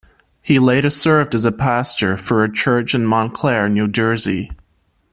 [0.41, 4.49] He later served as a pastor for a church in Montclair, New Jersey.